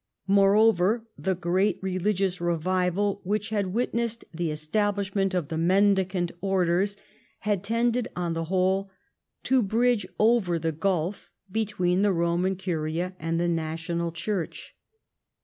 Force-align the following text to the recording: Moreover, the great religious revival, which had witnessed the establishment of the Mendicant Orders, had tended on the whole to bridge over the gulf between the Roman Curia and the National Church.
Moreover, 0.25 1.05
the 1.15 1.35
great 1.35 1.77
religious 1.83 2.41
revival, 2.41 3.21
which 3.23 3.49
had 3.49 3.67
witnessed 3.67 4.25
the 4.33 4.49
establishment 4.49 5.35
of 5.35 5.49
the 5.49 5.59
Mendicant 5.59 6.31
Orders, 6.41 6.97
had 7.41 7.63
tended 7.63 8.07
on 8.15 8.33
the 8.33 8.45
whole 8.45 8.89
to 9.43 9.61
bridge 9.61 10.07
over 10.17 10.57
the 10.57 10.71
gulf 10.71 11.29
between 11.51 12.01
the 12.01 12.13
Roman 12.13 12.55
Curia 12.55 13.15
and 13.19 13.39
the 13.39 13.47
National 13.47 14.11
Church. 14.11 14.75